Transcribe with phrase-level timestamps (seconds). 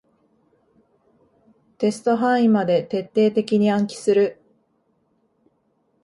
[1.77, 4.41] テスト範囲まで徹底的に暗記する